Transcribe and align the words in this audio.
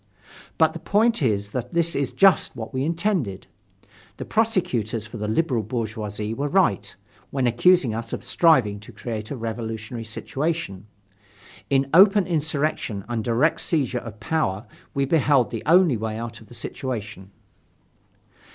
But 0.57 0.73
the 0.73 0.79
point 0.79 1.21
is 1.21 1.51
that 1.51 1.75
this 1.75 1.95
is 1.95 2.11
just 2.11 2.55
what 2.55 2.73
we 2.73 2.83
intended. 2.83 3.45
The 4.17 4.25
prosecutors 4.25 5.05
for 5.05 5.17
the 5.17 5.27
liberal 5.27 5.61
bourgeoisie 5.61 6.33
were 6.33 6.47
right, 6.47 6.95
when 7.29 7.45
accusing 7.45 7.93
us 7.93 8.11
of 8.11 8.23
striving 8.23 8.79
to 8.79 8.91
create 8.91 9.29
a 9.29 9.35
revolutionary 9.37 10.05
situation. 10.05 10.87
In 11.69 11.87
open 11.93 12.25
insurrection 12.25 13.05
and 13.07 13.23
direct 13.23 13.61
seizure 13.61 13.99
of 13.99 14.19
power 14.19 14.65
we 14.95 15.05
beheld 15.05 15.51
the 15.51 15.61
only 15.67 15.97
way 15.97 16.17
out 16.17 16.41
of 16.41 16.47
the 16.47 16.55
situation. 16.55 17.29